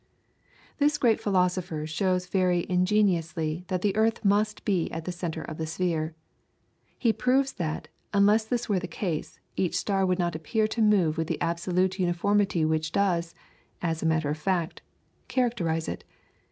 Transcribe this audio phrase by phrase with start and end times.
[0.79, 5.57] This great philosopher shows very ingeniously that the earth must be at the centre of
[5.59, 6.15] the sphere.
[6.97, 11.19] He proves that, unless this were the case, each star would not appear to move
[11.19, 13.35] with the absolute uniformity which does,
[13.79, 14.81] as a matter of fact,
[15.29, 16.03] characterise it.